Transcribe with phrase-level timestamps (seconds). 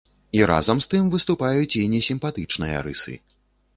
[0.37, 3.19] І разам з тым выступаюць і несімпатычныя рысы.